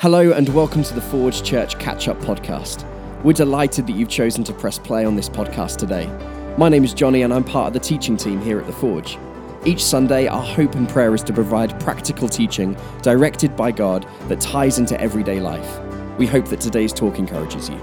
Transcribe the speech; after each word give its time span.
Hello, 0.00 0.32
and 0.32 0.48
welcome 0.54 0.82
to 0.82 0.94
the 0.94 1.00
Forge 1.02 1.42
Church 1.42 1.78
Catch 1.78 2.08
Up 2.08 2.16
Podcast. 2.20 2.86
We're 3.22 3.34
delighted 3.34 3.86
that 3.86 3.92
you've 3.92 4.08
chosen 4.08 4.42
to 4.44 4.54
press 4.54 4.78
play 4.78 5.04
on 5.04 5.14
this 5.14 5.28
podcast 5.28 5.76
today. 5.76 6.06
My 6.56 6.70
name 6.70 6.84
is 6.84 6.94
Johnny, 6.94 7.20
and 7.20 7.34
I'm 7.34 7.44
part 7.44 7.66
of 7.66 7.72
the 7.74 7.80
teaching 7.80 8.16
team 8.16 8.40
here 8.40 8.58
at 8.58 8.66
the 8.66 8.72
Forge. 8.72 9.18
Each 9.66 9.84
Sunday, 9.84 10.26
our 10.26 10.42
hope 10.42 10.74
and 10.74 10.88
prayer 10.88 11.14
is 11.14 11.22
to 11.24 11.34
provide 11.34 11.78
practical 11.80 12.30
teaching 12.30 12.78
directed 13.02 13.54
by 13.56 13.72
God 13.72 14.08
that 14.28 14.40
ties 14.40 14.78
into 14.78 14.98
everyday 14.98 15.38
life. 15.38 15.78
We 16.16 16.26
hope 16.26 16.46
that 16.46 16.62
today's 16.62 16.94
talk 16.94 17.18
encourages 17.18 17.68
you. 17.68 17.78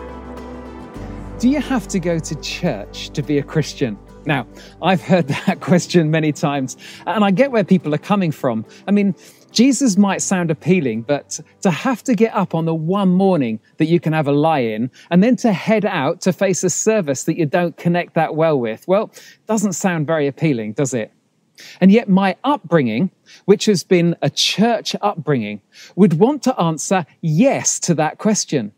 Do 1.38 1.50
you 1.50 1.62
have 1.62 1.88
to 1.90 2.00
go 2.00 2.18
to 2.18 2.42
church 2.42 3.12
to 3.12 3.22
be 3.22 3.38
a 3.38 3.44
Christian? 3.44 3.96
Now, 4.26 4.48
I've 4.82 5.02
heard 5.02 5.28
that 5.46 5.62
question 5.62 6.10
many 6.10 6.32
times, 6.32 6.78
and 7.06 7.24
I 7.24 7.30
get 7.30 7.52
where 7.52 7.64
people 7.64 7.94
are 7.94 8.00
coming 8.00 8.32
from. 8.32 8.66
I 8.88 8.92
mean, 8.92 9.14
Jesus 9.58 9.98
might 9.98 10.22
sound 10.22 10.52
appealing, 10.52 11.02
but 11.02 11.40
to 11.62 11.72
have 11.72 12.04
to 12.04 12.14
get 12.14 12.32
up 12.36 12.54
on 12.54 12.66
the 12.66 12.76
one 12.76 13.10
morning 13.10 13.60
that 13.78 13.88
you 13.88 14.00
can 14.00 14.14
have 14.14 14.28
a 14.28 14.32
lie 14.32 14.60
in 14.60 14.92
and 15.10 15.24
then 15.24 15.36
to 15.38 15.52
head 15.52 15.84
out 15.84 16.22
to 16.22 16.32
face 16.32 16.64
a 16.64 16.70
service 16.70 17.24
that 17.24 17.40
you 17.40 17.48
don't 17.48 17.76
connect 17.76 18.14
that 18.14 18.36
well 18.36 18.60
with, 18.60 18.88
well, 18.88 19.10
doesn't 19.48 19.74
sound 19.74 20.06
very 20.06 20.28
appealing, 20.28 20.74
does 20.74 20.94
it? 20.94 21.12
And 21.82 21.92
yet, 21.92 22.08
my 22.08 22.36
upbringing, 22.44 23.10
which 23.46 23.66
has 23.66 23.84
been 23.84 24.16
a 24.22 24.30
church 24.30 24.96
upbringing, 25.02 25.60
would 25.96 26.20
want 26.20 26.44
to 26.44 26.62
answer 26.62 27.08
yes 27.22 27.80
to 27.80 27.96
that 27.96 28.20
question. 28.20 28.74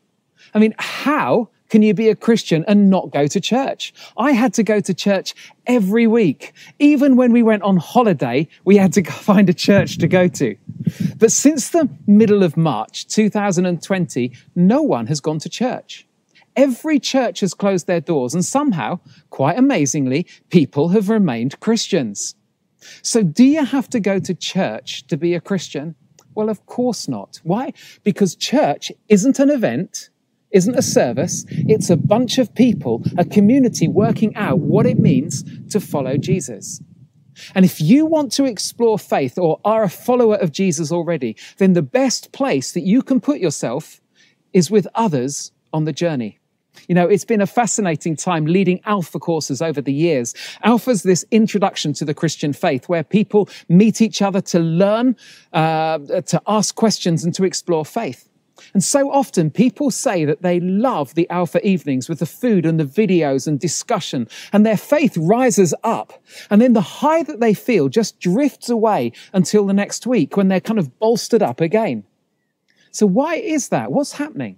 I 0.53 0.59
mean, 0.59 0.75
how 0.79 1.49
can 1.69 1.81
you 1.83 1.93
be 1.93 2.09
a 2.09 2.15
Christian 2.15 2.65
and 2.67 2.89
not 2.89 3.11
go 3.11 3.27
to 3.27 3.39
church? 3.39 3.93
I 4.17 4.31
had 4.31 4.53
to 4.55 4.63
go 4.63 4.79
to 4.79 4.93
church 4.93 5.35
every 5.67 6.07
week. 6.07 6.53
Even 6.79 7.15
when 7.15 7.31
we 7.31 7.43
went 7.43 7.63
on 7.63 7.77
holiday, 7.77 8.47
we 8.65 8.77
had 8.77 8.93
to 8.93 9.03
find 9.29 9.49
a 9.49 9.53
church 9.53 9.97
to 9.99 10.07
go 10.07 10.27
to. 10.27 10.55
But 11.17 11.31
since 11.31 11.69
the 11.69 11.89
middle 12.07 12.43
of 12.43 12.57
March 12.57 13.07
2020, 13.07 14.31
no 14.55 14.81
one 14.81 15.07
has 15.07 15.21
gone 15.21 15.39
to 15.39 15.49
church. 15.49 16.07
Every 16.55 16.99
church 16.99 17.41
has 17.41 17.53
closed 17.53 17.87
their 17.87 18.01
doors, 18.01 18.33
and 18.33 18.43
somehow, 18.43 18.99
quite 19.29 19.57
amazingly, 19.57 20.25
people 20.49 20.89
have 20.89 21.07
remained 21.07 21.59
Christians. 21.59 22.35
So, 23.01 23.23
do 23.23 23.43
you 23.43 23.63
have 23.63 23.89
to 23.91 23.99
go 23.99 24.19
to 24.19 24.33
church 24.33 25.05
to 25.07 25.17
be 25.17 25.35
a 25.35 25.41
Christian? 25.41 25.95
Well, 26.33 26.49
of 26.49 26.65
course 26.65 27.07
not. 27.07 27.39
Why? 27.43 27.73
Because 28.03 28.35
church 28.35 28.91
isn't 29.09 29.39
an 29.39 29.49
event, 29.49 30.09
isn't 30.51 30.77
a 30.77 30.81
service, 30.81 31.45
it's 31.49 31.89
a 31.89 31.97
bunch 31.97 32.37
of 32.37 32.53
people, 32.55 33.03
a 33.17 33.25
community 33.25 33.87
working 33.87 34.35
out 34.35 34.59
what 34.59 34.85
it 34.85 34.99
means 34.99 35.43
to 35.71 35.79
follow 35.79 36.17
Jesus. 36.17 36.81
And 37.55 37.65
if 37.65 37.79
you 37.79 38.05
want 38.05 38.31
to 38.33 38.45
explore 38.45 38.99
faith 38.99 39.37
or 39.37 39.59
are 39.63 39.83
a 39.83 39.89
follower 39.89 40.35
of 40.35 40.51
Jesus 40.51 40.91
already, 40.91 41.37
then 41.57 41.73
the 41.73 41.81
best 41.81 42.31
place 42.31 42.73
that 42.73 42.81
you 42.81 43.01
can 43.01 43.21
put 43.21 43.39
yourself 43.39 44.01
is 44.53 44.69
with 44.69 44.87
others 44.95 45.51
on 45.71 45.85
the 45.85 45.93
journey. 45.93 46.39
You 46.87 46.95
know, 46.95 47.07
it's 47.07 47.25
been 47.25 47.41
a 47.41 47.47
fascinating 47.47 48.15
time 48.15 48.45
leading 48.45 48.79
Alpha 48.85 49.19
courses 49.19 49.61
over 49.61 49.81
the 49.81 49.93
years. 49.93 50.33
Alpha's 50.63 51.03
this 51.03 51.25
introduction 51.29 51.93
to 51.93 52.05
the 52.05 52.13
Christian 52.13 52.53
faith 52.53 52.87
where 52.87 53.03
people 53.03 53.49
meet 53.67 54.01
each 54.01 54.21
other 54.21 54.41
to 54.41 54.59
learn, 54.59 55.15
uh, 55.53 55.99
to 55.99 56.41
ask 56.47 56.75
questions 56.75 57.23
and 57.23 57.33
to 57.35 57.43
explore 57.43 57.85
faith. 57.85 58.28
And 58.73 58.83
so 58.83 59.11
often 59.11 59.49
people 59.51 59.91
say 59.91 60.25
that 60.25 60.41
they 60.41 60.59
love 60.59 61.15
the 61.15 61.29
Alpha 61.29 61.65
evenings 61.65 62.09
with 62.09 62.19
the 62.19 62.25
food 62.25 62.65
and 62.65 62.79
the 62.79 62.85
videos 62.85 63.47
and 63.47 63.59
discussion, 63.59 64.27
and 64.53 64.65
their 64.65 64.77
faith 64.77 65.17
rises 65.17 65.73
up. 65.83 66.21
And 66.49 66.61
then 66.61 66.73
the 66.73 66.81
high 66.81 67.23
that 67.23 67.39
they 67.39 67.53
feel 67.53 67.89
just 67.89 68.19
drifts 68.19 68.69
away 68.69 69.11
until 69.33 69.65
the 69.65 69.73
next 69.73 70.05
week 70.07 70.37
when 70.37 70.47
they're 70.47 70.59
kind 70.59 70.79
of 70.79 70.97
bolstered 70.99 71.41
up 71.41 71.61
again. 71.61 72.03
So, 72.91 73.05
why 73.05 73.35
is 73.35 73.69
that? 73.69 73.91
What's 73.91 74.13
happening? 74.13 74.57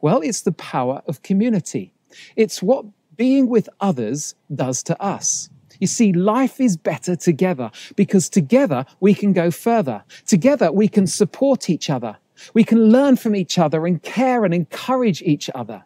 Well, 0.00 0.20
it's 0.20 0.42
the 0.42 0.52
power 0.52 1.02
of 1.06 1.22
community. 1.22 1.92
It's 2.36 2.62
what 2.62 2.86
being 3.16 3.48
with 3.48 3.68
others 3.80 4.34
does 4.54 4.82
to 4.84 5.00
us. 5.02 5.50
You 5.80 5.86
see, 5.86 6.12
life 6.12 6.60
is 6.60 6.76
better 6.76 7.16
together 7.16 7.70
because 7.96 8.28
together 8.28 8.84
we 9.00 9.14
can 9.14 9.32
go 9.32 9.50
further. 9.50 10.04
Together 10.26 10.70
we 10.70 10.86
can 10.86 11.06
support 11.06 11.68
each 11.68 11.90
other. 11.90 12.18
We 12.54 12.64
can 12.64 12.90
learn 12.90 13.16
from 13.16 13.34
each 13.34 13.58
other 13.58 13.86
and 13.86 14.02
care 14.02 14.44
and 14.44 14.54
encourage 14.54 15.22
each 15.22 15.50
other. 15.54 15.84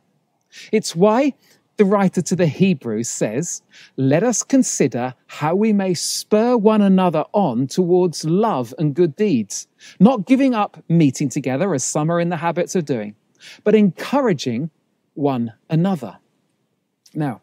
It's 0.72 0.96
why 0.96 1.34
the 1.76 1.84
writer 1.84 2.22
to 2.22 2.36
the 2.36 2.46
Hebrews 2.46 3.08
says, 3.08 3.62
Let 3.96 4.22
us 4.22 4.42
consider 4.42 5.14
how 5.26 5.54
we 5.54 5.72
may 5.72 5.94
spur 5.94 6.56
one 6.56 6.82
another 6.82 7.24
on 7.32 7.66
towards 7.66 8.24
love 8.24 8.72
and 8.78 8.94
good 8.94 9.16
deeds, 9.16 9.68
not 10.00 10.26
giving 10.26 10.54
up 10.54 10.82
meeting 10.88 11.28
together 11.28 11.74
as 11.74 11.84
some 11.84 12.10
are 12.10 12.20
in 12.20 12.30
the 12.30 12.36
habits 12.36 12.74
of 12.74 12.84
doing, 12.84 13.14
but 13.64 13.74
encouraging 13.74 14.70
one 15.14 15.52
another. 15.68 16.18
Now, 17.14 17.40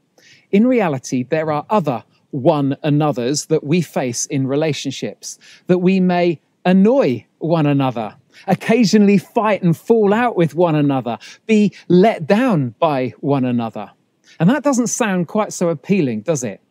in 0.52 0.68
reality, 0.68 1.24
there 1.24 1.52
are 1.52 1.66
other 1.70 2.04
one 2.32 2.76
another's 2.82 3.46
that 3.46 3.64
we 3.64 3.82
face 3.82 4.26
in 4.26 4.48
relationships, 4.48 5.38
that 5.68 5.80
we 5.80 6.00
may 6.00 6.42
annoy 6.66 7.26
one 7.40 7.66
another 7.66 8.16
occasionally 8.48 9.18
fight 9.18 9.64
and 9.64 9.76
fall 9.76 10.14
out 10.14 10.36
with 10.36 10.56
one 10.56 10.76
another, 10.76 11.18
be 11.46 11.74
let 11.88 12.28
down 12.28 12.76
by 12.80 13.14
one 13.20 13.46
another. 13.46 13.92
And 14.40 14.50
that 14.50 14.64
doesn't 14.64 14.88
sound 14.88 15.28
quite 15.28 15.54
so 15.54 15.70
appealing, 15.70 16.22
does 16.22 16.44
it? 16.44 16.62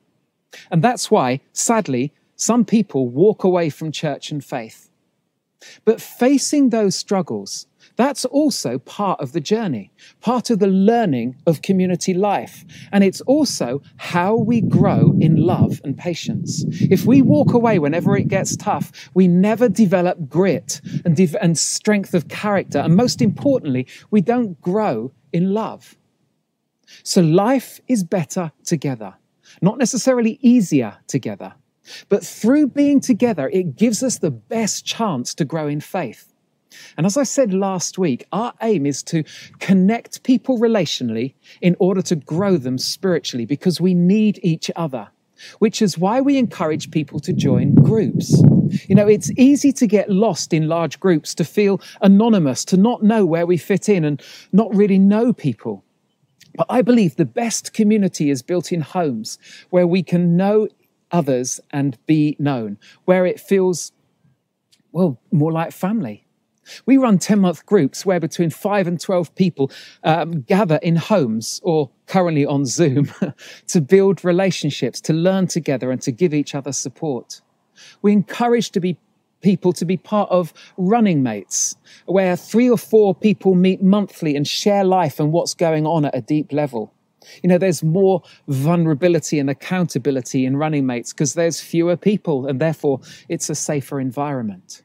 And 0.70 0.82
that's 0.82 1.10
why, 1.10 1.40
sadly, 1.52 2.12
some 2.36 2.64
people 2.64 3.08
walk 3.08 3.44
away 3.44 3.70
from 3.70 3.92
church 3.92 4.30
and 4.30 4.44
faith. 4.44 4.90
But 5.84 6.00
facing 6.00 6.70
those 6.70 6.96
struggles, 6.96 7.66
that's 7.97 8.25
also 8.25 8.78
part 8.78 9.20
of 9.20 9.32
the 9.32 9.41
journey, 9.41 9.92
part 10.20 10.50
of 10.50 10.58
the 10.58 10.66
learning 10.66 11.36
of 11.47 11.62
community 11.62 12.14
life. 12.14 12.64
And 12.91 13.04
it's 13.04 13.20
also 13.22 13.82
how 13.97 14.34
we 14.34 14.60
grow 14.60 15.14
in 15.20 15.36
love 15.36 15.80
and 15.84 15.97
patience. 15.97 16.64
If 16.69 17.04
we 17.04 17.22
walk 17.22 17.53
away 17.53 17.78
whenever 17.78 18.16
it 18.16 18.28
gets 18.28 18.56
tough, 18.56 19.10
we 19.14 19.28
never 19.28 19.69
develop 19.69 20.28
grit 20.28 20.80
and, 21.04 21.16
de- 21.16 21.42
and 21.42 21.58
strength 21.58 22.14
of 22.14 22.28
character. 22.28 22.78
And 22.78 22.97
most 22.97 23.20
importantly, 23.20 23.86
we 24.10 24.20
don't 24.20 24.60
grow 24.60 25.12
in 25.32 25.53
love. 25.53 25.97
So 27.03 27.20
life 27.20 27.80
is 27.88 28.04
better 28.04 28.53
together, 28.64 29.14
not 29.60 29.78
necessarily 29.78 30.38
easier 30.42 30.98
together. 31.06 31.54
But 32.09 32.24
through 32.24 32.69
being 32.69 33.00
together, 33.00 33.48
it 33.48 33.76
gives 33.76 34.03
us 34.03 34.19
the 34.19 34.30
best 34.30 34.84
chance 34.84 35.34
to 35.34 35.44
grow 35.44 35.66
in 35.66 35.80
faith. 35.80 36.31
And 36.97 37.06
as 37.06 37.16
I 37.16 37.22
said 37.22 37.53
last 37.53 37.99
week, 37.99 38.27
our 38.33 38.53
aim 38.62 38.87
is 38.87 39.03
to 39.05 39.25
connect 39.59 40.22
people 40.22 40.59
relationally 40.59 41.34
in 41.60 41.77
order 41.78 42.03
to 42.03 42.16
grow 42.16 42.56
them 42.56 42.78
spiritually 42.78 43.47
because 43.47 43.81
we 43.81 43.94
need 43.94 44.38
each 44.43 44.71
other, 44.77 45.09
which 45.59 45.83
is 45.83 45.99
why 45.99 46.21
we 46.21 46.38
encourage 46.38 46.91
people 46.91 47.21
to 47.21 47.33
join 47.33 47.75
groups. 47.75 48.43
You 48.88 48.94
know, 48.94 49.09
it's 49.09 49.31
easy 49.33 49.72
to 49.72 49.87
get 49.87 50.10
lost 50.10 50.53
in 50.53 50.69
large 50.69 50.99
groups, 50.99 51.34
to 51.34 51.44
feel 51.44 51.81
anonymous, 52.00 52.65
to 52.66 52.77
not 52.77 53.03
know 53.03 53.27
where 53.27 53.47
we 53.47 53.56
fit 53.56 53.89
in 53.89 54.04
and 54.04 54.22
not 54.53 54.75
really 54.75 54.99
know 54.99 55.33
people. 55.33 55.84
But 56.54 56.66
I 56.69 56.83
believe 56.83 57.16
the 57.16 57.25
best 57.25 57.72
community 57.72 58.31
is 58.31 58.43
built 58.43 58.72
in 58.72 58.81
homes 58.83 59.39
where 59.71 59.87
we 59.87 60.03
can 60.03 60.37
know 60.37 60.69
others 61.10 61.60
and 61.71 61.99
be 62.06 62.37
known, 62.39 62.78
where 63.04 63.27
it 63.27 63.41
feels, 63.41 63.93
well, 64.93 65.21
more 65.31 65.53
like 65.53 65.72
family. 65.72 66.27
We 66.87 66.97
run 66.97 67.19
10 67.19 67.41
month 67.41 67.66
groups 67.66 68.05
where 68.06 68.21
between 68.21 68.50
5 68.50 68.87
and 68.87 69.00
12 69.00 69.34
people 69.34 69.71
um, 70.05 70.43
gather 70.43 70.78
in 70.83 70.97
homes 70.97 71.60
or 71.62 71.91
currently 72.06 72.47
on 72.47 72.66
Zoom 72.66 73.10
to 73.69 73.81
build 73.81 74.25
relationships, 74.25 75.00
to 75.03 75.12
learn 75.12 75.47
together, 75.47 75.91
and 75.91 76.00
to 76.03 76.12
give 76.12 76.34
each 76.34 76.55
other 76.55 76.72
support. 76.72 77.41
We 78.03 78.12
encourage 78.12 78.71
to 78.72 78.81
be 78.81 78.99
people 79.43 79.72
to 79.72 79.84
be 79.84 79.97
part 79.97 80.31
of 80.31 80.53
running 80.77 81.22
mates, 81.22 81.77
where 82.06 82.37
three 82.37 82.71
or 82.71 82.78
four 82.78 83.15
people 83.15 83.54
meet 83.54 83.83
monthly 83.83 84.36
and 84.36 84.47
share 84.47 84.84
life 84.84 85.18
and 85.18 85.33
what's 85.33 85.54
going 85.54 85.86
on 85.86 86.04
at 86.04 86.15
a 86.15 86.21
deep 86.21 86.53
level. 86.53 86.92
You 87.42 87.48
know, 87.48 87.59
there's 87.59 87.83
more 87.83 88.22
vulnerability 88.48 89.39
and 89.39 89.51
accountability 89.51 90.45
in 90.45 90.57
running 90.57 90.86
mates 90.86 91.13
because 91.13 91.34
there's 91.34 91.60
fewer 91.60 91.97
people 91.97 92.47
and 92.47 92.60
therefore 92.60 93.01
it's 93.28 93.51
a 93.51 93.54
safer 93.54 94.01
environment. 94.01 94.83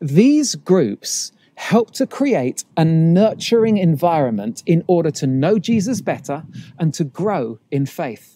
These 0.00 0.54
groups 0.56 1.32
help 1.56 1.92
to 1.92 2.06
create 2.06 2.64
a 2.76 2.84
nurturing 2.84 3.78
environment 3.78 4.62
in 4.66 4.82
order 4.86 5.10
to 5.10 5.26
know 5.26 5.58
Jesus 5.58 6.00
better 6.00 6.44
and 6.78 6.92
to 6.94 7.04
grow 7.04 7.58
in 7.70 7.86
faith. 7.86 8.34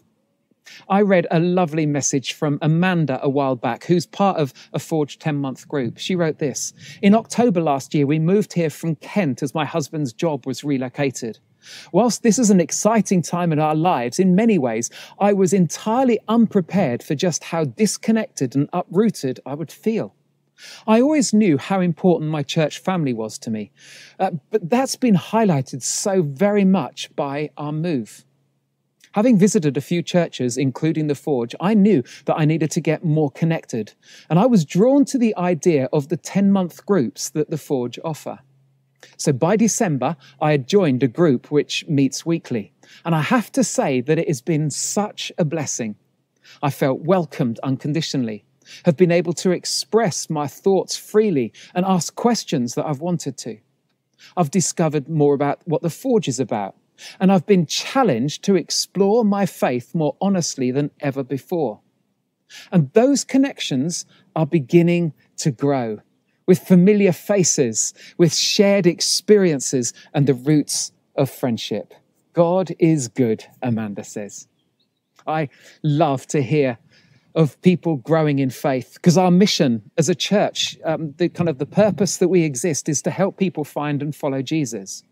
I 0.89 1.01
read 1.03 1.27
a 1.31 1.41
lovely 1.41 1.87
message 1.87 2.35
from 2.35 2.59
Amanda 2.63 3.19
a 3.23 3.29
while 3.29 3.57
back, 3.57 3.85
who's 3.85 4.07
part 4.07 4.39
of 4.39 4.53
a 4.73 4.79
Forge 4.79 5.19
10 5.19 5.37
month 5.37 5.67
group. 5.67 5.99
She 5.99 6.15
wrote 6.15 6.39
this 6.39 6.73
In 7.03 7.15
October 7.15 7.61
last 7.61 7.95
year, 7.95 8.07
we 8.07 8.19
moved 8.19 8.53
here 8.53 8.71
from 8.71 8.97
Kent 8.97 9.43
as 9.43 9.55
my 9.55 9.65
husband's 9.65 10.13
job 10.13 10.47
was 10.47 10.65
relocated. 10.65 11.39
Whilst 11.93 12.23
this 12.23 12.39
is 12.39 12.51
an 12.51 12.61
exciting 12.61 13.23
time 13.23 13.53
in 13.53 13.59
our 13.59 13.75
lives, 13.75 14.19
in 14.19 14.35
many 14.35 14.59
ways, 14.59 14.91
I 15.19 15.33
was 15.33 15.53
entirely 15.53 16.19
unprepared 16.29 17.03
for 17.03 17.15
just 17.15 17.45
how 17.45 17.65
disconnected 17.65 18.55
and 18.55 18.69
uprooted 18.73 19.41
I 19.45 19.55
would 19.55 19.73
feel. 19.73 20.15
I 20.87 21.01
always 21.01 21.33
knew 21.33 21.59
how 21.59 21.81
important 21.81 22.31
my 22.31 22.43
church 22.43 22.79
family 22.79 23.13
was 23.13 23.39
to 23.41 23.51
me, 23.51 23.71
uh, 24.19 24.33
but 24.51 24.69
that's 24.69 24.97
been 24.97 25.15
highlighted 25.15 25.83
so 25.83 26.23
very 26.23 26.65
much 26.65 27.15
by 27.17 27.51
our 27.57 27.73
move. 27.73 28.25
Having 29.13 29.39
visited 29.39 29.77
a 29.77 29.81
few 29.81 30.03
churches, 30.03 30.57
including 30.57 31.07
the 31.07 31.15
Forge, 31.15 31.55
I 31.61 31.75
knew 31.75 32.03
that 32.27 32.39
I 32.39 32.45
needed 32.45 32.71
to 32.73 32.81
get 32.81 33.05
more 33.05 33.31
connected, 33.31 33.95
and 34.29 34.39
I 34.39 34.47
was 34.47 34.65
drawn 34.65 35.05
to 35.07 35.19
the 35.19 35.35
idea 35.37 35.89
of 35.93 36.09
the 36.09 36.17
10 36.17 36.53
month 36.53 36.85
groups 36.85 37.31
that 37.31 37.51
the 37.51 37.59
Forge 37.59 37.99
offer. 38.05 38.41
So 39.17 39.33
by 39.33 39.57
December, 39.57 40.17
I 40.41 40.53
had 40.53 40.69
joined 40.69 41.03
a 41.03 41.09
group 41.09 41.51
which 41.51 41.87
meets 41.89 42.27
weekly, 42.27 42.73
and 43.05 43.15
I 43.15 43.23
have 43.23 43.51
to 43.53 43.65
say 43.65 44.01
that 44.03 44.19
it 44.19 44.29
has 44.29 44.41
been 44.41 44.71
such 44.71 45.33
a 45.39 45.45
blessing. 45.45 45.97
I 46.63 46.71
felt 46.71 47.01
welcomed 47.01 47.59
unconditionally, 47.63 48.45
have 48.85 48.97
been 48.97 49.11
able 49.11 49.33
to 49.35 49.51
express 49.51 50.29
my 50.29 50.47
thoughts 50.47 50.97
freely 50.97 51.53
and 51.75 51.85
ask 51.85 52.15
questions 52.15 52.75
that 52.75 52.87
I've 52.87 53.01
wanted 53.01 53.37
to. 53.39 53.59
I've 54.37 54.51
discovered 54.51 55.09
more 55.09 55.35
about 55.35 55.61
what 55.65 55.83
the 55.83 55.91
Forge 55.91 56.29
is 56.29 56.41
about, 56.41 56.75
and 57.21 57.31
I've 57.31 57.47
been 57.47 57.67
challenged 57.67 58.43
to 58.45 58.57
explore 58.57 59.25
my 59.25 59.47
faith 59.47 59.95
more 59.95 60.17
honestly 60.21 60.71
than 60.71 60.91
ever 61.01 61.23
before. 61.23 61.81
And 62.73 62.93
those 62.93 63.25
connections 63.25 64.07
are 64.35 64.47
beginning 64.47 65.13
to 65.39 65.51
grow 65.51 66.01
with 66.47 66.61
familiar 66.61 67.13
faces, 67.13 67.93
with 68.17 68.35
shared 68.35 68.87
experiences, 68.87 69.93
and 70.15 70.27
the 70.27 70.35
roots 70.35 70.93
of 71.15 71.31
friendship. 71.31 71.93
God 72.33 72.75
is 72.79 73.09
good, 73.09 73.45
Amanda 73.61 74.03
says. 74.03 74.49
I 75.27 75.51
love 75.83 76.27
to 76.29 76.41
hear 76.43 76.79
of 77.35 77.61
people 77.63 77.97
growing 77.97 78.39
in 78.39 78.51
faith 78.51 78.95
because 78.95 79.19
our 79.19 79.31
mission 79.31 79.91
as 79.97 80.09
a 80.09 80.15
church, 80.15 80.79
um, 80.85 81.15
the 81.19 81.29
kind 81.29 81.49
of 81.49 81.59
the 81.59 81.67
purpose 81.67 82.17
that 82.19 82.29
we 82.29 82.43
exist 82.43 82.89
is 82.89 83.03
to 83.03 83.11
help 83.11 83.37
people 83.37 83.65
find 83.65 84.03
and 84.03 84.15
follow 84.15 84.43
Jesus. 84.43 85.03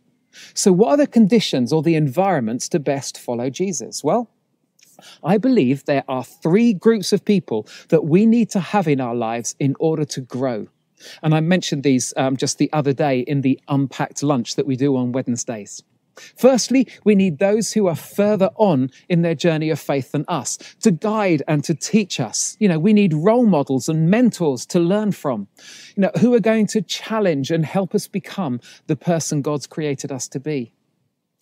So, 0.55 0.73
what 0.73 0.91
are 0.91 0.97
the 0.97 1.07
conditions 1.07 1.73
or 1.73 1.83
the 1.83 1.95
environments 1.95 2.69
to 2.71 2.79
best 2.79 3.19
follow 3.19 3.51
Jesus? 3.51 4.03
Well, 4.03 4.31
I 5.23 5.39
believe 5.39 5.85
there 5.85 6.05
are 6.09 6.25
three 6.25 6.73
groups 6.73 7.13
of 7.13 7.25
people 7.25 7.67
that 7.89 8.05
we 8.05 8.27
need 8.27 8.51
to 8.51 8.61
have 8.61 8.89
in 8.89 9.01
our 9.01 9.15
lives 9.15 9.55
in 9.59 9.75
order 9.79 10.05
to 10.07 10.21
grow. 10.21 10.69
And 11.23 11.35
I 11.35 11.41
mentioned 11.41 11.83
these 11.83 12.15
um, 12.17 12.37
just 12.37 12.59
the 12.59 12.73
other 12.73 12.93
day 12.93 13.21
in 13.21 13.43
the 13.43 13.61
unpacked 13.69 14.23
lunch 14.23 14.57
that 14.57 14.67
we 14.67 14.77
do 14.77 14.97
on 14.97 15.13
Wednesdays. 15.13 15.83
Firstly, 16.37 16.89
we 17.05 17.15
need 17.15 17.39
those 17.39 17.73
who 17.73 17.87
are 17.87 17.97
further 17.97 18.51
on 18.57 18.91
in 19.09 19.23
their 19.23 19.35
journey 19.35 19.71
of 19.71 19.81
faith 19.81 20.13
than 20.13 20.25
us 20.29 20.59
to 20.81 20.91
guide 20.91 21.43
and 21.49 21.63
to 21.65 21.75
teach 21.75 22.21
us. 22.21 22.57
You 22.61 22.69
know, 22.69 22.79
we 22.79 22.93
need 22.93 23.15
role 23.15 23.47
models 23.47 23.89
and 23.89 24.11
mentors 24.11 24.67
to 24.67 24.81
learn 24.81 25.13
from, 25.13 25.49
you 25.95 26.03
know, 26.03 26.11
who 26.21 26.35
are 26.35 26.41
going 26.41 26.67
to 26.69 26.83
challenge 26.83 27.51
and 27.51 27.65
help 27.65 27.95
us 27.95 28.07
become 28.09 28.61
the 28.87 28.97
person 28.97 29.43
God's 29.43 29.67
created 29.67 30.13
us 30.13 30.29
to 30.29 30.41
be. 30.41 30.73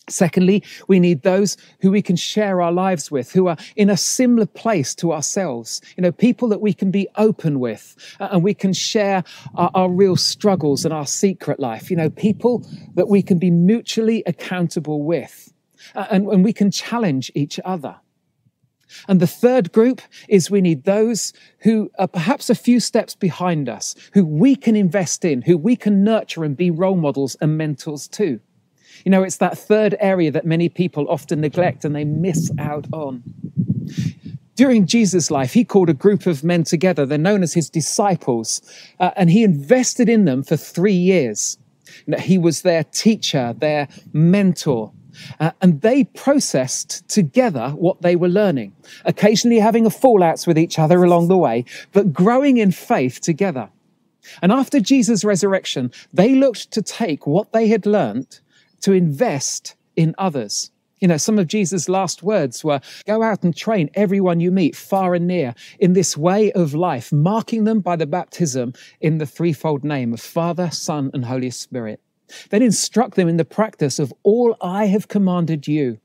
Secondly, 0.07 0.63
we 0.87 0.99
need 0.99 1.23
those 1.23 1.57
who 1.81 1.89
we 1.89 2.01
can 2.01 2.15
share 2.15 2.61
our 2.61 2.71
lives 2.71 3.09
with, 3.09 3.31
who 3.31 3.47
are 3.47 3.57
in 3.75 3.89
a 3.89 3.97
similar 3.97 4.45
place 4.45 4.93
to 4.95 5.11
ourselves. 5.11 5.81
You 5.97 6.03
know, 6.03 6.11
people 6.11 6.47
that 6.49 6.61
we 6.61 6.73
can 6.73 6.91
be 6.91 7.07
open 7.15 7.59
with 7.59 7.95
uh, 8.19 8.29
and 8.31 8.43
we 8.43 8.53
can 8.53 8.71
share 8.73 9.23
our, 9.55 9.71
our, 9.73 9.89
real 9.89 10.15
struggles 10.15 10.85
and 10.85 10.93
our 10.93 11.07
secret 11.07 11.59
life. 11.59 11.89
You 11.89 11.97
know, 11.97 12.09
people 12.09 12.67
that 12.93 13.07
we 13.07 13.21
can 13.23 13.39
be 13.39 13.49
mutually 13.49 14.21
accountable 14.27 15.03
with 15.03 15.51
uh, 15.95 16.05
and, 16.11 16.27
and 16.27 16.43
we 16.43 16.53
can 16.53 16.69
challenge 16.69 17.31
each 17.33 17.59
other. 17.65 17.95
And 19.07 19.19
the 19.19 19.27
third 19.27 19.71
group 19.71 20.01
is 20.29 20.51
we 20.51 20.61
need 20.61 20.83
those 20.83 21.33
who 21.59 21.89
are 21.97 22.07
perhaps 22.07 22.49
a 22.49 22.55
few 22.55 22.79
steps 22.79 23.15
behind 23.15 23.67
us, 23.67 23.95
who 24.13 24.23
we 24.23 24.55
can 24.55 24.75
invest 24.75 25.25
in, 25.25 25.41
who 25.41 25.57
we 25.57 25.75
can 25.75 26.03
nurture 26.03 26.43
and 26.43 26.55
be 26.55 26.69
role 26.69 26.95
models 26.95 27.35
and 27.41 27.57
mentors 27.57 28.07
to. 28.09 28.39
You 29.03 29.11
know, 29.11 29.23
it's 29.23 29.37
that 29.37 29.57
third 29.57 29.95
area 29.99 30.31
that 30.31 30.45
many 30.45 30.69
people 30.69 31.05
often 31.09 31.41
neglect 31.41 31.85
and 31.85 31.95
they 31.95 32.05
miss 32.05 32.51
out 32.57 32.87
on. 32.93 33.23
During 34.55 34.87
Jesus' 34.87 35.29
life, 35.29 35.53
he 35.53 35.65
called 35.65 35.89
a 35.89 35.93
group 35.93 36.25
of 36.25 36.43
men 36.43 36.63
together. 36.63 37.05
They're 37.05 37.17
known 37.17 37.43
as 37.43 37.53
his 37.53 37.69
disciples, 37.69 38.61
uh, 38.99 39.11
and 39.17 39.29
he 39.29 39.43
invested 39.43 40.07
in 40.07 40.23
them 40.25 40.43
for 40.43 40.55
three 40.55 40.93
years. 40.93 41.57
He 42.19 42.37
was 42.37 42.61
their 42.61 42.85
teacher, 42.85 43.53
their 43.57 43.89
mentor, 44.13 44.93
uh, 45.39 45.51
and 45.61 45.81
they 45.81 46.05
processed 46.05 47.07
together 47.09 47.69
what 47.69 48.01
they 48.01 48.15
were 48.15 48.29
learning, 48.29 48.73
occasionally 49.03 49.59
having 49.59 49.85
a 49.85 49.89
fallouts 49.89 50.47
with 50.47 50.57
each 50.57 50.79
other 50.79 51.03
along 51.03 51.27
the 51.27 51.37
way, 51.37 51.65
but 51.91 52.13
growing 52.13 52.57
in 52.57 52.71
faith 52.71 53.19
together. 53.21 53.69
And 54.41 54.51
after 54.51 54.79
Jesus' 54.79 55.23
resurrection, 55.23 55.91
they 56.13 56.33
looked 56.33 56.71
to 56.71 56.81
take 56.81 57.27
what 57.27 57.51
they 57.51 57.67
had 57.67 57.85
learned 57.85 58.39
to 58.85 58.93
invest 58.93 59.75
in 59.95 60.13
others. 60.19 60.69
You 60.99 61.07
know, 61.07 61.17
some 61.17 61.39
of 61.39 61.47
Jesus' 61.47 61.89
last 61.89 62.21
words 62.21 62.63
were 62.63 62.81
go 63.07 63.23
out 63.23 63.43
and 63.43 63.55
train 63.55 63.89
everyone 63.95 64.39
you 64.39 64.51
meet 64.51 64.75
far 64.75 65.15
and 65.15 65.25
near 65.25 65.55
in 65.79 65.93
this 65.93 66.15
way 66.15 66.51
of 66.51 66.75
life, 66.75 67.11
marking 67.11 67.63
them 67.63 67.79
by 67.79 67.95
the 67.95 68.05
baptism 68.05 68.73
in 69.01 69.17
the 69.17 69.25
threefold 69.25 69.83
name 69.83 70.13
of 70.13 70.21
Father, 70.21 70.69
Son, 70.69 71.09
and 71.15 71.25
Holy 71.25 71.49
Spirit. 71.49 71.99
Then 72.51 72.61
instruct 72.61 73.15
them 73.15 73.27
in 73.27 73.37
the 73.37 73.43
practice 73.43 73.97
of 73.97 74.13
all 74.21 74.55
I 74.61 74.85
have 74.85 75.07
commanded 75.07 75.67
you. 75.67 75.97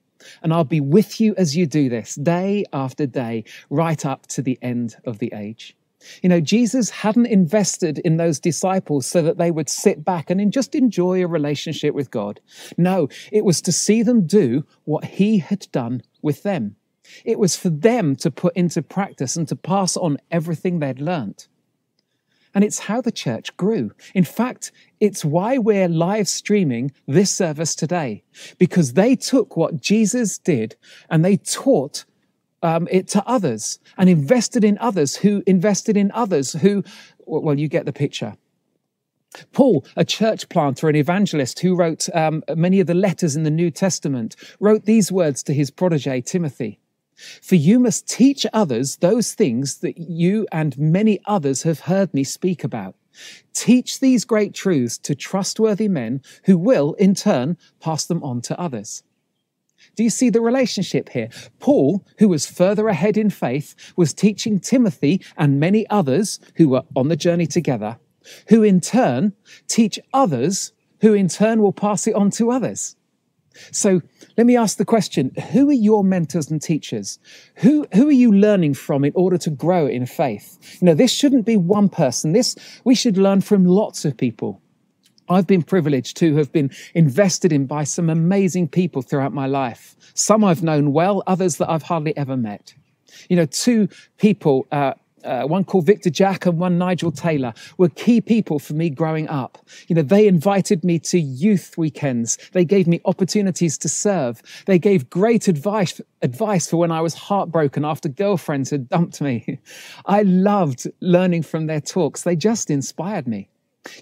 And 0.43 0.51
I'll 0.51 0.65
be 0.65 0.81
with 0.81 1.21
you 1.21 1.35
as 1.37 1.55
you 1.55 1.67
do 1.67 1.91
this, 1.91 2.15
day 2.15 2.65
after 2.73 3.05
day, 3.05 3.45
right 3.69 4.07
up 4.07 4.27
to 4.29 4.41
the 4.41 4.59
end 4.63 4.97
of 5.05 5.19
the 5.19 5.31
age. 5.35 5.77
You 6.23 6.29
know, 6.29 6.41
Jesus 6.41 6.91
hadn't 6.91 7.27
invested 7.27 7.99
in 7.99 8.17
those 8.17 8.41
disciples 8.41 9.07
so 9.07 9.23
that 9.23 9.39
they 9.39 9.51
would 9.51 9.69
sit 9.69 10.05
back 10.05 10.31
and 10.31 10.53
just 10.53 10.75
enjoy 10.75 11.23
a 11.23 11.29
relationship 11.29 11.95
with 11.95 12.11
God. 12.11 12.41
No, 12.77 13.09
it 13.31 13.45
was 13.45 13.61
to 13.63 13.73
see 13.73 14.03
them 14.03 14.27
do 14.27 14.65
what 14.85 15.05
he 15.05 15.39
had 15.39 15.69
done 15.73 16.03
with 16.23 16.43
them. 16.43 16.77
It 17.25 17.39
was 17.39 17.57
for 17.57 17.71
them 17.71 18.17
to 18.17 18.31
put 18.31 18.57
into 18.57 18.83
practice 18.83 19.37
and 19.37 19.47
to 19.49 19.57
pass 19.57 19.97
on 19.97 20.19
everything 20.31 20.79
they'd 20.79 21.01
learnt. 21.01 21.49
And 22.55 22.65
it's 22.65 22.81
how 22.81 23.01
the 23.01 23.13
church 23.13 23.57
grew. 23.57 23.93
In 24.13 24.25
fact, 24.25 24.73
it's 24.99 25.25
why 25.25 25.59
we're 25.59 25.89
live 25.89 26.29
streaming 26.29 26.91
this 27.07 27.31
service 27.31 27.77
today, 27.77 28.25
because 28.59 28.95
they 28.95 29.15
took 29.15 29.57
what 29.57 29.81
Jesus 29.81 30.37
did 30.39 30.77
and 31.09 31.25
they 31.25 31.37
taught 31.37 32.05
um, 32.63 32.89
it 32.91 33.09
to 33.09 33.27
others 33.27 33.79
and 33.97 34.09
invested 34.09 34.65
in 34.65 34.79
others 34.79 35.17
who 35.17 35.43
invested 35.47 35.97
in 35.97 36.11
others 36.13 36.53
who, 36.53 36.85
well, 37.27 37.59
you 37.59 37.69
get 37.69 37.87
the 37.87 37.93
picture. 37.93 38.37
Paul, 39.53 39.85
a 39.97 40.05
church 40.05 40.49
planter 40.49 40.89
and 40.89 40.97
evangelist 40.97 41.61
who 41.61 41.77
wrote 41.77 42.09
um, 42.15 42.43
many 42.57 42.81
of 42.81 42.87
the 42.87 42.95
letters 42.95 43.37
in 43.37 43.45
the 43.45 43.51
New 43.51 43.71
Testament, 43.71 44.35
wrote 44.59 44.85
these 44.85 45.13
words 45.13 45.43
to 45.45 45.55
his 45.55 45.71
protege, 45.71 46.21
Timothy. 46.21 46.81
For 47.43 47.55
you 47.55 47.79
must 47.79 48.09
teach 48.09 48.47
others 48.53 48.97
those 48.97 49.35
things 49.35 49.79
that 49.79 49.99
you 49.99 50.47
and 50.51 50.77
many 50.79 51.21
others 51.27 51.63
have 51.63 51.81
heard 51.81 52.13
me 52.15 52.25
speak 52.25 52.65
about. 52.65 52.97
Teach 53.53 54.01
these 54.01 54.25
great 54.25 54.55
truths 54.55 54.97
to 54.99 55.15
trustworthy 55.15 55.89
men 55.89 56.23
who 56.45 56.57
will, 56.57 56.95
in 56.95 57.15
turn, 57.15 57.59
pass 57.79 58.07
them 58.07 58.23
on 58.23 58.41
to 58.43 58.59
others. 58.59 59.03
Do 59.97 60.05
you 60.05 60.11
see 60.11 60.31
the 60.31 60.41
relationship 60.41 61.11
here? 61.11 61.29
Paul, 61.59 62.05
who 62.19 62.29
was 62.29 62.47
further 62.47 62.89
ahead 62.89 63.17
in 63.17 63.31
faith, 63.31 63.75
was 63.97 64.15
teaching 64.15 64.59
Timothy 64.59 65.21
and 65.37 65.61
many 65.61 65.89
others 65.89 66.41
who 66.57 66.69
were 66.69 66.83
on 66.97 67.09
the 67.09 67.17
journey 67.17 67.47
together, 67.47 67.99
who 68.49 68.63
in 68.63 68.81
turn 68.81 69.35
teach 69.69 69.99
others, 70.13 70.73
who 71.01 71.15
in 71.15 71.29
turn 71.29 71.63
will 71.63 71.73
pass 71.73 72.07
it 72.07 72.15
on 72.15 72.31
to 72.33 72.51
others. 72.51 72.97
So 73.73 74.01
let 74.37 74.47
me 74.47 74.57
ask 74.57 74.77
the 74.77 74.85
question 74.85 75.33
who 75.53 75.69
are 75.69 75.73
your 75.73 76.05
mentors 76.05 76.51
and 76.51 76.63
teachers? 76.63 77.19
Who, 77.57 77.87
who 77.93 78.09
are 78.09 78.13
you 78.13 78.33
learning 78.33 78.75
from 78.75 79.05
in 79.05 79.13
order 79.15 79.39
to 79.39 79.51
grow 79.51 79.87
in 79.87 80.07
faith? 80.07 80.59
You 80.81 80.87
know, 80.87 80.95
this 80.95 81.13
shouldn't 81.13 81.47
be 81.47 81.57
one 81.57 81.89
person. 81.89 82.33
This, 82.33 82.57
we 82.85 82.95
should 82.95 83.17
learn 83.17 83.41
from 83.41 83.65
lots 83.65 84.05
of 84.05 84.17
people. 84.17 84.63
I've 85.31 85.47
been 85.47 85.63
privileged 85.63 86.17
to 86.19 86.37
have 86.37 86.53
been 86.53 86.71
invested 86.95 87.53
in 87.53 87.67
by 87.67 87.85
some 87.85 88.11
amazing 88.11 88.69
people 88.69 89.01
throughout 89.01 89.33
my 89.33 89.47
life. 89.47 89.97
Some 90.15 90.43
I've 90.43 90.65
known 90.65 90.93
well, 90.93 91.23
others 91.27 91.57
that 91.59 91.71
I've 91.71 91.85
hardly 91.85 92.17
ever 92.17 92.37
met. 92.37 92.75
You 93.29 93.37
know, 93.37 93.47
two 93.47 93.89
people, 94.19 94.67
uh, 94.73 94.95
uh, 95.23 95.43
one 95.43 95.63
called 95.63 95.87
Victor 95.87 96.11
Jack 96.11 96.47
and 96.47 96.59
one 96.59 96.79
Nigel 96.79 97.13
Taylor, 97.13 97.55
were 97.79 97.91
key 97.91 98.21
people 98.21 98.59
for 98.59 98.73
me 98.73 98.91
growing 98.91 99.29
up. 99.29 99.59
You 99.87 99.95
know, 99.95 100.03
they 100.03 100.27
invited 100.27 100.83
me 100.83 100.99
to 101.01 101.21
youth 101.21 101.79
weekends. 101.79 102.37
They 102.53 102.65
gave 102.65 102.89
me 102.89 103.01
opportunities 103.05 103.79
to 103.79 103.89
serve. 103.89 104.43
They 104.67 104.81
gave 104.81 105.11
great 105.11 105.47
advice, 105.47 106.01
advice 106.23 106.69
for 106.69 106.79
when 106.79 106.91
I 106.91 107.03
was 107.03 107.15
heartbroken 107.15 107.85
after 107.85 108.09
girlfriends 108.09 108.71
had 108.71 108.89
dumped 108.89 109.21
me. 109.21 109.61
I 110.07 110.23
loved 110.23 110.91
learning 111.01 111.43
from 111.45 111.67
their 111.67 111.81
talks. 111.81 112.23
They 112.23 112.35
just 112.35 112.69
inspired 112.69 113.29
me. 113.29 113.49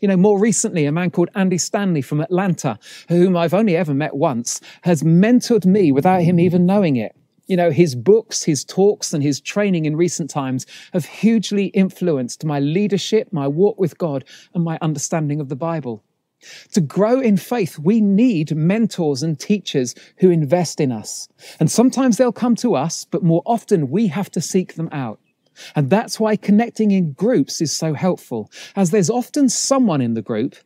You 0.01 0.09
know, 0.09 0.17
more 0.17 0.41
recently, 0.41 0.87
a 0.87 0.93
man 0.93 1.11
called 1.11 1.31
Andy 1.35 1.59
Stanley 1.59 2.03
from 2.03 2.21
Atlanta, 2.21 2.79
whom 3.09 3.37
I've 3.37 3.55
only 3.55 3.77
ever 3.77 3.95
met 3.95 4.17
once, 4.17 4.61
has 4.83 5.03
mentored 5.03 5.67
me 5.67 5.93
without 5.93 6.23
him 6.23 6.41
even 6.41 6.67
knowing 6.67 6.97
it. 6.97 7.15
You 7.47 7.57
know, 7.57 7.71
his 7.71 7.95
books, 7.95 8.43
his 8.43 8.65
talks, 8.65 9.15
and 9.15 9.23
his 9.23 9.41
training 9.41 9.87
in 9.87 9.97
recent 9.97 10.29
times 10.29 10.67
have 10.93 11.07
hugely 11.07 11.67
influenced 11.67 12.45
my 12.45 12.61
leadership, 12.61 13.33
my 13.33 13.49
walk 13.49 13.79
with 13.79 13.97
God, 13.97 14.25
and 14.53 14.65
my 14.65 14.79
understanding 14.83 15.41
of 15.41 15.49
the 15.49 15.57
Bible. 15.57 16.05
To 16.73 16.81
grow 16.81 17.21
in 17.21 17.37
faith, 17.37 17.79
we 17.79 18.01
need 18.01 18.55
mentors 18.55 19.23
and 19.23 19.39
teachers 19.39 19.95
who 20.19 20.31
invest 20.31 20.81
in 20.81 20.93
us. 20.93 21.29
And 21.59 21.71
sometimes 21.71 22.17
they'll 22.17 22.33
come 22.33 22.55
to 22.57 22.75
us, 22.75 23.05
but 23.05 23.23
more 23.23 23.43
often 23.47 23.91
we 23.91 24.09
have 24.09 24.31
to 24.33 24.41
seek 24.41 24.75
them 24.75 24.89
out. 24.93 25.19
And 25.75 25.91
that's 25.91 26.19
why 26.21 26.37
connecting 26.37 26.91
in 26.91 27.13
groups 27.13 27.61
is 27.61 27.73
so 27.73 27.95
helpful, 27.95 28.51
as 28.77 28.91
there's 28.91 29.11
often 29.11 29.49
someone 29.49 30.01
in 30.01 30.15
the 30.15 30.23
group. 30.23 30.57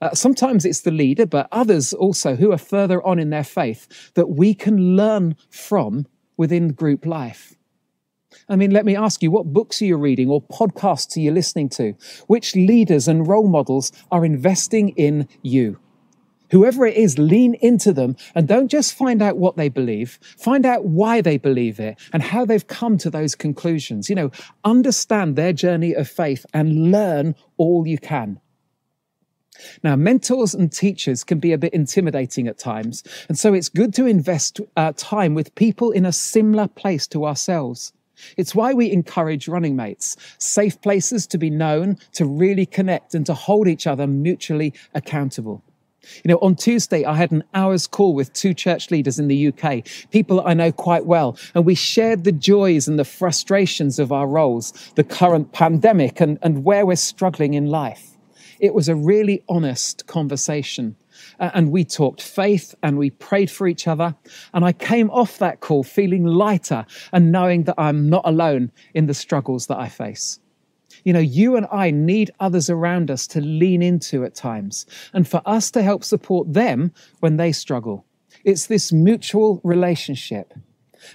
Uh, 0.00 0.14
sometimes 0.14 0.64
it's 0.64 0.80
the 0.80 0.90
leader, 0.90 1.26
but 1.26 1.48
others 1.52 1.92
also 1.92 2.36
who 2.36 2.52
are 2.52 2.58
further 2.58 3.02
on 3.06 3.18
in 3.18 3.30
their 3.30 3.44
faith 3.44 4.12
that 4.14 4.30
we 4.30 4.54
can 4.54 4.96
learn 4.96 5.36
from 5.50 6.06
within 6.36 6.68
group 6.68 7.04
life. 7.04 7.54
I 8.48 8.56
mean, 8.56 8.70
let 8.70 8.84
me 8.84 8.96
ask 8.96 9.22
you, 9.22 9.30
what 9.30 9.52
books 9.52 9.82
are 9.82 9.86
you 9.86 9.96
reading 9.96 10.30
or 10.30 10.40
podcasts 10.40 11.16
are 11.16 11.20
you 11.20 11.32
listening 11.32 11.68
to? 11.70 11.94
Which 12.26 12.54
leaders 12.54 13.08
and 13.08 13.26
role 13.26 13.48
models 13.48 13.92
are 14.10 14.24
investing 14.24 14.90
in 14.90 15.28
you? 15.42 15.78
Whoever 16.50 16.86
it 16.86 16.96
is, 16.96 17.18
lean 17.18 17.54
into 17.54 17.92
them 17.92 18.16
and 18.34 18.48
don't 18.48 18.68
just 18.68 18.94
find 18.94 19.22
out 19.22 19.38
what 19.38 19.56
they 19.56 19.68
believe, 19.68 20.18
find 20.36 20.66
out 20.66 20.84
why 20.84 21.20
they 21.20 21.38
believe 21.38 21.78
it 21.78 21.98
and 22.12 22.22
how 22.22 22.44
they've 22.44 22.66
come 22.66 22.98
to 22.98 23.10
those 23.10 23.34
conclusions. 23.34 24.08
You 24.08 24.16
know, 24.16 24.30
understand 24.64 25.36
their 25.36 25.52
journey 25.52 25.94
of 25.94 26.08
faith 26.08 26.44
and 26.52 26.90
learn 26.90 27.34
all 27.56 27.86
you 27.86 27.98
can. 27.98 28.40
Now, 29.82 29.94
mentors 29.96 30.54
and 30.54 30.72
teachers 30.72 31.22
can 31.22 31.38
be 31.38 31.52
a 31.52 31.58
bit 31.58 31.74
intimidating 31.74 32.48
at 32.48 32.58
times, 32.58 33.04
and 33.28 33.38
so 33.38 33.52
it's 33.52 33.68
good 33.68 33.92
to 33.94 34.06
invest 34.06 34.60
uh, 34.76 34.92
time 34.96 35.34
with 35.34 35.54
people 35.54 35.90
in 35.90 36.06
a 36.06 36.12
similar 36.12 36.66
place 36.66 37.06
to 37.08 37.26
ourselves. 37.26 37.92
It's 38.36 38.54
why 38.54 38.72
we 38.72 38.90
encourage 38.90 39.48
running 39.48 39.76
mates, 39.76 40.16
safe 40.38 40.80
places 40.80 41.26
to 41.28 41.38
be 41.38 41.50
known, 41.50 41.98
to 42.12 42.24
really 42.24 42.66
connect, 42.66 43.14
and 43.14 43.24
to 43.26 43.34
hold 43.34 43.68
each 43.68 43.86
other 43.86 44.06
mutually 44.06 44.74
accountable. 44.94 45.62
You 46.24 46.28
know, 46.28 46.38
on 46.38 46.56
Tuesday, 46.56 47.04
I 47.04 47.14
had 47.14 47.30
an 47.30 47.44
hour's 47.54 47.86
call 47.86 48.14
with 48.14 48.32
two 48.32 48.54
church 48.54 48.90
leaders 48.90 49.18
in 49.18 49.28
the 49.28 49.48
UK, 49.48 49.86
people 50.10 50.46
I 50.46 50.54
know 50.54 50.72
quite 50.72 51.06
well, 51.06 51.36
and 51.54 51.64
we 51.64 51.74
shared 51.74 52.24
the 52.24 52.32
joys 52.32 52.88
and 52.88 52.98
the 52.98 53.04
frustrations 53.04 53.98
of 53.98 54.12
our 54.12 54.26
roles, 54.26 54.72
the 54.94 55.04
current 55.04 55.52
pandemic, 55.52 56.20
and, 56.20 56.38
and 56.42 56.64
where 56.64 56.86
we're 56.86 56.96
struggling 56.96 57.54
in 57.54 57.66
life. 57.66 58.16
It 58.60 58.74
was 58.74 58.88
a 58.88 58.94
really 58.94 59.42
honest 59.48 60.06
conversation. 60.06 60.96
Uh, 61.38 61.50
and 61.54 61.70
we 61.70 61.84
talked 61.84 62.22
faith 62.22 62.74
and 62.82 62.98
we 62.98 63.10
prayed 63.10 63.50
for 63.50 63.66
each 63.66 63.86
other. 63.86 64.14
And 64.52 64.64
I 64.64 64.72
came 64.72 65.10
off 65.10 65.38
that 65.38 65.60
call 65.60 65.82
feeling 65.82 66.24
lighter 66.24 66.86
and 67.12 67.32
knowing 67.32 67.64
that 67.64 67.76
I'm 67.78 68.08
not 68.08 68.22
alone 68.26 68.70
in 68.94 69.06
the 69.06 69.14
struggles 69.14 69.66
that 69.66 69.78
I 69.78 69.88
face. 69.88 70.38
You 71.04 71.12
know, 71.12 71.20
you 71.20 71.56
and 71.56 71.66
I 71.72 71.90
need 71.90 72.30
others 72.40 72.70
around 72.70 73.10
us 73.10 73.26
to 73.28 73.40
lean 73.40 73.82
into 73.82 74.24
at 74.24 74.34
times 74.34 74.86
and 75.12 75.26
for 75.26 75.42
us 75.46 75.70
to 75.72 75.82
help 75.82 76.04
support 76.04 76.52
them 76.52 76.92
when 77.20 77.36
they 77.36 77.52
struggle. 77.52 78.04
It's 78.44 78.66
this 78.66 78.92
mutual 78.92 79.60
relationship. 79.64 80.54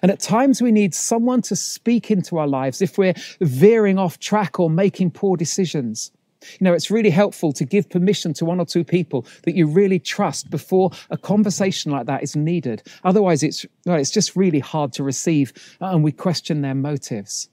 And 0.02 0.12
at 0.12 0.20
times 0.20 0.62
we 0.62 0.72
need 0.72 0.94
someone 0.94 1.42
to 1.44 1.56
speak 1.56 2.10
into 2.10 2.38
our 2.38 2.48
lives 2.48 2.82
if 2.82 2.98
we're 2.98 3.14
veering 3.42 4.00
off 4.00 4.20
track 4.20 4.60
or 4.60 4.70
making 4.70 5.12
poor 5.12 5.38
decisions. 5.38 6.12
You 6.60 6.66
know, 6.66 6.74
it's 6.74 6.92
really 6.92 7.10
helpful 7.10 7.52
to 7.54 7.66
give 7.66 7.90
permission 7.90 8.34
to 8.36 8.46
one 8.46 8.60
or 8.60 8.66
two 8.66 8.84
people 8.84 9.26
that 9.44 9.56
you 9.56 9.68
really 9.68 10.00
trust 10.00 10.50
before 10.50 10.92
a 11.10 11.18
conversation 11.18 11.92
like 11.92 12.06
that 12.06 12.24
is 12.24 12.36
needed. 12.36 12.84
Otherwise, 13.04 13.42
it's, 13.42 13.66
well, 13.86 13.98
it's 13.98 14.12
just 14.12 14.36
really 14.36 14.60
hard 14.60 14.94
to 14.94 15.04
receive 15.04 15.54
uh, 15.82 15.88
and 15.88 16.04
we 16.04 16.12
question 16.12 16.62
their 16.62 16.76
motives. 16.76 17.50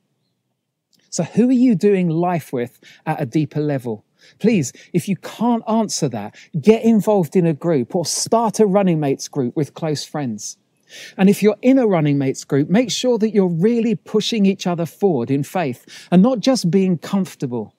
So, 1.12 1.24
who 1.24 1.50
are 1.50 1.52
you 1.52 1.74
doing 1.74 2.08
life 2.08 2.54
with 2.54 2.80
at 3.04 3.20
a 3.20 3.26
deeper 3.26 3.60
level? 3.60 4.02
Please, 4.38 4.72
if 4.94 5.08
you 5.08 5.16
can't 5.16 5.62
answer 5.68 6.08
that, 6.08 6.34
get 6.58 6.82
involved 6.84 7.36
in 7.36 7.46
a 7.46 7.52
group 7.52 7.94
or 7.94 8.06
start 8.06 8.60
a 8.60 8.66
running 8.66 8.98
mates 8.98 9.28
group 9.28 9.54
with 9.54 9.74
close 9.74 10.06
friends. 10.06 10.56
And 11.18 11.28
if 11.28 11.42
you're 11.42 11.58
in 11.60 11.78
a 11.78 11.86
running 11.86 12.16
mates 12.16 12.44
group, 12.44 12.70
make 12.70 12.90
sure 12.90 13.18
that 13.18 13.34
you're 13.34 13.46
really 13.46 13.94
pushing 13.94 14.46
each 14.46 14.66
other 14.66 14.86
forward 14.86 15.30
in 15.30 15.42
faith 15.42 15.84
and 16.10 16.22
not 16.22 16.40
just 16.40 16.70
being 16.70 16.96
comfortable. 16.96 17.74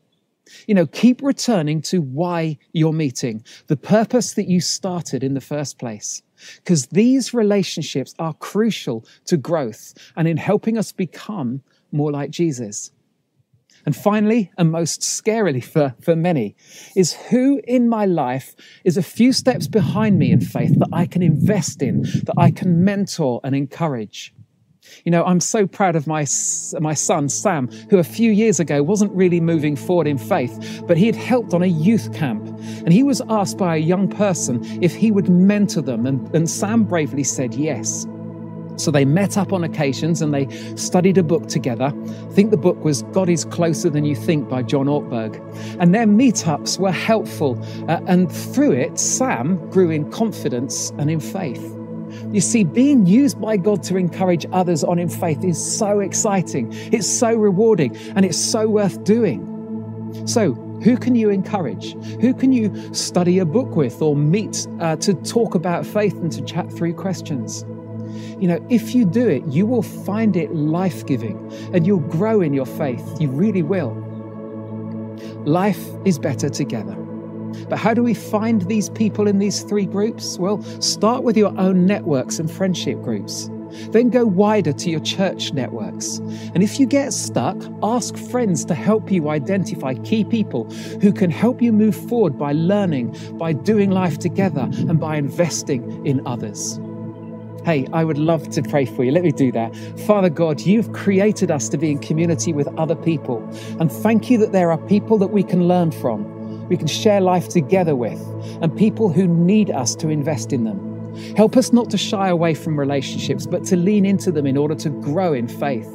You 0.68 0.76
know, 0.76 0.86
keep 0.86 1.24
returning 1.24 1.82
to 1.84 2.02
why 2.02 2.60
you're 2.72 2.94
meeting, 2.94 3.44
the 3.66 3.78
purpose 3.78 4.36
that 4.36 4.48
you 4.48 4.62
started 4.62 5.24
in 5.24 5.34
the 5.34 5.42
first 5.42 5.80
place. 5.80 6.22
Because 6.58 6.88
these 6.88 7.34
relationships 7.34 8.14
are 8.20 8.34
crucial 8.34 9.06
to 9.26 9.38
growth 9.38 9.96
and 10.16 10.28
in 10.28 10.38
helping 10.38 10.78
us 10.78 10.92
become 10.92 11.64
more 11.92 12.12
like 12.12 12.30
Jesus. 12.30 12.92
And 13.86 13.96
finally, 13.96 14.52
and 14.58 14.72
most 14.72 15.02
scarily 15.02 15.64
for, 15.64 15.96
for 16.02 16.16
many, 16.16 16.56
is 16.96 17.14
who 17.14 17.62
in 17.66 17.90
my 17.90 18.06
life 18.06 18.56
is 18.84 18.98
a 18.98 19.04
few 19.04 19.34
steps 19.34 19.68
behind 19.68 20.18
me 20.18 20.32
in 20.32 20.40
faith 20.40 20.80
that 20.80 20.90
I 20.94 21.06
can 21.06 21.22
invest 21.22 21.82
in, 21.82 22.04
that 22.04 22.36
I 22.38 22.52
can 22.52 22.84
mentor 22.84 23.42
and 23.44 23.56
encourage. 23.56 24.34
You 25.06 25.12
know, 25.12 25.24
I'm 25.24 25.40
so 25.40 25.66
proud 25.66 25.96
of 25.96 26.08
my, 26.08 26.26
my 26.80 26.94
son, 26.94 27.30
Sam, 27.30 27.70
who 27.90 27.98
a 27.98 28.04
few 28.04 28.32
years 28.32 28.60
ago 28.60 28.84
wasn't 28.84 29.12
really 29.14 29.40
moving 29.40 29.76
forward 29.76 30.08
in 30.08 30.18
faith, 30.18 30.84
but 30.88 30.98
he 30.98 31.06
had 31.06 31.16
helped 31.16 31.54
on 31.54 31.64
a 31.64 31.68
youth 31.68 32.14
camp. 32.14 32.46
And 32.86 32.92
he 32.92 33.04
was 33.04 33.22
asked 33.30 33.58
by 33.58 33.76
a 33.76 33.80
young 33.80 34.08
person 34.10 34.62
if 34.84 34.94
he 34.94 35.12
would 35.12 35.30
mentor 35.30 35.82
them, 35.82 36.06
and, 36.06 36.34
and 36.36 36.50
Sam 36.50 36.84
bravely 36.84 37.24
said 37.24 37.54
yes. 37.54 38.06
So 38.76 38.92
they 38.92 39.06
met 39.06 39.38
up 39.38 39.54
on 39.54 39.64
occasions 39.64 40.22
and 40.22 40.34
they 40.34 40.48
studied 40.76 41.18
a 41.18 41.24
book 41.24 41.48
together. 41.48 41.94
I 41.96 42.34
think 42.34 42.52
the 42.52 42.58
book 42.58 42.84
was 42.84 43.04
God 43.14 43.30
is 43.30 43.46
Closer 43.46 43.90
Than 43.90 44.06
You 44.06 44.16
Think 44.16 44.50
by 44.50 44.64
John 44.64 44.88
Ortberg. 44.88 45.40
And 45.80 45.94
their 45.94 46.08
meetups 46.08 46.80
were 46.80 46.92
helpful. 46.92 47.58
Uh, 47.88 48.02
and 48.08 48.32
through 48.32 48.74
it, 48.74 49.00
Sam 49.00 49.58
grew 49.70 49.90
in 49.90 50.10
confidence 50.12 50.92
and 50.98 51.10
in 51.10 51.20
faith. 51.20 51.64
You 52.32 52.42
see, 52.42 52.64
being 52.64 53.06
used 53.06 53.40
by 53.40 53.58
God 53.58 53.84
to 53.84 53.98
encourage 53.98 54.46
others 54.52 54.84
on 54.84 55.00
in 55.00 55.10
faith 55.10 55.44
is 55.44 55.64
so 55.64 56.00
exciting, 56.00 56.70
it's 56.92 57.08
so 57.08 57.34
rewarding, 57.34 57.96
and 58.16 58.26
it's 58.26 58.38
so 58.38 58.68
worth 58.68 59.04
doing. 59.04 59.50
So, 60.26 60.54
who 60.84 60.98
can 60.98 61.16
you 61.16 61.30
encourage? 61.30 61.94
Who 62.22 62.34
can 62.34 62.52
you 62.52 62.94
study 62.94 63.40
a 63.40 63.46
book 63.46 63.76
with 63.76 64.02
or 64.02 64.16
meet 64.16 64.68
uh, 64.80 64.96
to 64.98 65.14
talk 65.14 65.56
about 65.56 65.86
faith 65.86 66.14
and 66.14 66.32
to 66.34 66.42
chat 66.44 66.72
through 66.72 66.94
questions? 66.94 67.66
You 68.40 68.48
know, 68.48 68.66
if 68.70 68.96
you 68.96 69.06
do 69.06 69.28
it, 69.28 69.46
you 69.48 69.66
will 69.66 69.84
find 69.84 70.36
it 70.36 70.54
life 70.54 71.06
giving 71.06 71.38
and 71.74 71.86
you'll 71.86 72.00
grow 72.00 72.42
in 72.42 72.54
your 72.54 72.66
faith. 72.66 73.04
You 73.20 73.30
really 73.30 73.64
will. 73.64 73.94
Life 75.46 75.84
is 76.06 76.20
better 76.20 76.50
together. 76.50 76.96
But 77.70 77.78
how 77.78 77.94
do 77.94 78.04
we 78.04 78.14
find 78.14 78.64
these 78.64 78.90
people 78.90 79.28
in 79.28 79.40
these 79.40 79.62
three 79.62 79.86
groups? 79.86 80.38
Well, 80.38 80.62
start 80.82 81.24
with 81.24 81.38
your 81.38 81.58
own 81.60 81.86
networks 81.86 82.40
and 82.40 82.50
friendship 82.50 83.02
groups. 83.02 83.50
Then 83.90 84.10
go 84.10 84.26
wider 84.26 84.72
to 84.72 84.90
your 84.90 85.00
church 85.00 85.52
networks. 85.54 86.18
And 86.54 86.62
if 86.62 86.80
you 86.80 86.86
get 86.86 87.14
stuck, 87.14 87.58
ask 87.82 88.16
friends 88.16 88.66
to 88.66 88.76
help 88.76 89.12
you 89.12 89.30
identify 89.30 89.96
key 89.96 90.24
people 90.24 90.70
who 91.02 91.12
can 91.12 91.32
help 91.32 91.62
you 91.62 91.72
move 91.74 91.96
forward 91.96 92.38
by 92.38 92.52
learning, 92.54 93.16
by 93.34 93.54
doing 93.54 93.90
life 93.90 94.20
together, 94.20 94.70
and 94.72 95.00
by 95.00 95.18
investing 95.18 96.06
in 96.06 96.26
others. 96.28 96.80
Hey, 97.66 97.88
I 97.94 98.04
would 98.04 98.18
love 98.18 98.50
to 98.50 98.62
pray 98.62 98.86
for 98.86 99.04
you. 99.04 99.12
Let 99.12 99.24
me 99.24 99.32
do 99.32 99.52
that. 99.54 99.76
Father 100.06 100.30
God, 100.30 100.62
you've 100.62 100.92
created 100.94 101.50
us 101.52 101.70
to 101.70 101.78
be 101.78 101.92
in 101.92 102.00
community 102.00 102.54
with 102.54 102.68
other 102.78 102.96
people. 102.96 103.42
And 103.80 103.92
thank 103.92 104.30
you 104.30 104.38
that 104.40 104.52
there 104.52 104.72
are 104.72 104.78
people 104.78 105.18
that 105.20 105.28
we 105.28 105.44
can 105.44 105.68
learn 105.68 105.92
from 105.92 106.34
we 106.68 106.78
can 106.78 106.88
share 106.88 107.22
life 107.22 107.50
together 107.50 107.96
with, 107.96 108.20
and 108.62 108.76
people 108.76 109.10
who 109.10 109.28
need 109.28 109.70
us 109.70 109.96
to 109.96 110.10
invest 110.10 110.54
in 110.54 110.64
them. 110.64 110.90
Help 111.36 111.58
us 111.58 111.72
not 111.72 111.90
to 111.92 111.98
shy 111.98 112.30
away 112.30 112.54
from 112.54 112.80
relationships, 112.80 113.46
but 113.46 113.64
to 113.66 113.76
lean 113.76 114.06
into 114.06 114.32
them 114.32 114.48
in 114.48 114.58
order 114.58 114.74
to 114.76 114.90
grow 114.90 115.34
in 115.34 115.48
faith. 115.48 115.88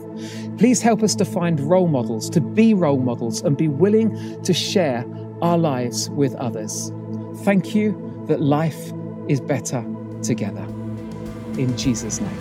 Please 0.59 0.81
help 0.81 1.03
us 1.03 1.15
to 1.17 1.25
find 1.25 1.59
role 1.61 1.89
models, 1.89 2.31
to 2.31 2.41
be 2.41 2.75
role 2.75 3.01
models, 3.01 3.43
and 3.43 3.57
be 3.57 3.69
willing 3.69 4.41
to 4.43 4.53
share 4.53 5.05
our 5.43 5.59
lives 5.59 6.11
with 6.11 6.35
others. 6.37 6.93
Thank 7.39 7.75
you 7.75 8.25
that 8.29 8.41
life 8.41 8.93
is 9.29 9.41
better 9.41 9.85
together. 10.23 10.78
In 11.59 11.77
Jesus' 11.77 12.21
name. 12.21 12.39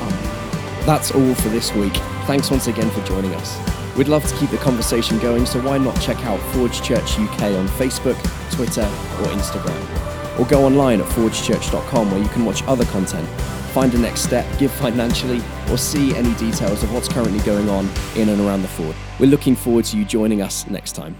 Amen. 0.00 0.86
That's 0.86 1.10
all 1.10 1.34
for 1.34 1.48
this 1.48 1.74
week. 1.74 1.94
Thanks 2.26 2.50
once 2.50 2.66
again 2.66 2.90
for 2.90 3.02
joining 3.04 3.34
us. 3.34 3.58
We'd 3.96 4.06
love 4.06 4.24
to 4.28 4.36
keep 4.36 4.50
the 4.50 4.58
conversation 4.58 5.18
going, 5.18 5.44
so 5.44 5.60
why 5.60 5.78
not 5.78 6.00
check 6.00 6.24
out 6.24 6.38
Forge 6.52 6.82
Church 6.82 7.18
UK 7.18 7.42
on 7.54 7.66
Facebook, 7.68 8.16
Twitter, 8.52 8.82
or 8.82 9.26
Instagram? 9.32 10.38
Or 10.38 10.46
go 10.46 10.64
online 10.64 11.00
at 11.00 11.06
forgechurch.com 11.08 12.10
where 12.12 12.22
you 12.22 12.28
can 12.28 12.44
watch 12.44 12.62
other 12.64 12.84
content, 12.84 13.28
find 13.72 13.92
a 13.94 13.98
next 13.98 14.20
step, 14.20 14.46
give 14.58 14.70
financially, 14.70 15.42
or 15.70 15.78
see 15.78 16.14
any 16.14 16.32
details 16.34 16.84
of 16.84 16.92
what's 16.94 17.08
currently 17.08 17.40
going 17.40 17.68
on 17.68 17.88
in 18.14 18.28
and 18.28 18.40
around 18.40 18.62
the 18.62 18.68
Forge. 18.68 18.94
We're 19.18 19.30
looking 19.30 19.56
forward 19.56 19.86
to 19.86 19.96
you 19.96 20.04
joining 20.04 20.42
us 20.42 20.66
next 20.68 20.92
time. 20.92 21.16